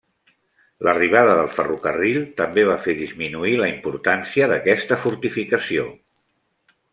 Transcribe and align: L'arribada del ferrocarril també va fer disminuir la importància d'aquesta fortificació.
L'arribada 0.85 1.33
del 1.39 1.51
ferrocarril 1.57 2.17
també 2.39 2.63
va 2.69 2.77
fer 2.85 2.95
disminuir 3.01 3.53
la 3.61 3.69
importància 3.75 4.49
d'aquesta 4.53 4.99
fortificació. 5.05 5.87